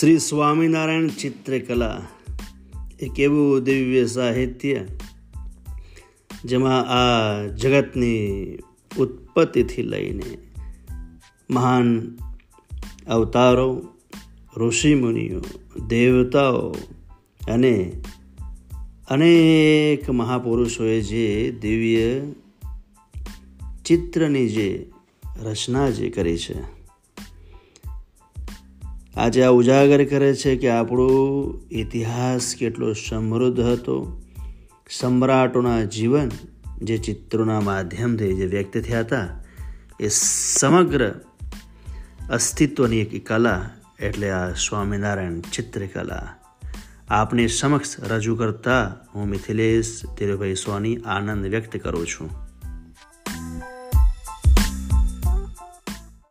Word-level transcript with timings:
શ્રી 0.00 0.18
સ્વામિનારાયણ 0.18 1.08
ચિત્રકલા, 1.08 2.02
એક 3.00 3.20
એવું 3.20 3.62
દિવ્ય 3.62 4.06
સાહિત્ય, 4.06 4.86
જેમાં 6.44 6.86
આ 6.88 7.46
જગતની 7.46 8.54
ઉત્પત્તિથી 8.98 9.82
લઈને 9.82 10.38
મહાન 11.50 12.16
અવતારો, 13.06 13.88
ઋષિમુનિઓ, 14.56 15.40
દેવતાઓ 15.86 16.70
અને 17.48 17.92
અનેક 19.08 20.10
મહાપુરુષોએ 20.10 21.00
જે 21.00 21.50
દિવ્ય 21.60 22.20
ચિત્રની 23.84 24.48
જે 24.48 24.90
રચના 25.42 25.90
જે 25.90 26.10
કરી 26.10 26.38
છે. 26.38 26.81
આજે 29.16 29.42
આ 29.42 29.48
ઉજાગર 29.48 30.04
કરે 30.04 30.34
છે 30.34 30.56
કે 30.56 30.68
આપણો 30.68 31.08
ઇતિહાસ 31.70 32.54
કેટલો 32.58 32.92
સમૃદ્ધ 32.92 33.60
હતો. 33.60 34.22
સમ્રાટોના 34.90 35.84
જીવન 35.84 36.28
જે 36.82 36.98
ચિત્રોના 36.98 37.60
માધ્યમથી 37.60 38.34
જે 38.34 38.46
વ્યક્ત 38.46 38.78
થયા 38.78 39.00
હતા, 39.00 39.28
એ 40.00 40.08
સમગ્ર 40.08 41.14
અસ્તિત્વની 42.30 43.00
એક 43.00 43.26
કલા 43.26 43.70
એટલે 44.00 44.30
આ 44.30 44.52
સ્વામિનારાયણ 44.52 45.40
ચિત્રકલા. 45.40 46.34
આપની 47.08 47.48
સમક્ષ 47.48 48.00
રજૂ 48.00 48.36
કરતા 48.36 48.96
હું 49.14 49.28
મિથિલેશ 49.28 50.02
ધીરુભાઈ 50.18 50.54
સોની 50.54 50.96
આનંદ 50.96 51.46
વ્યક્ત 51.46 51.76
કરું 51.76 52.06
છું. 52.06 52.51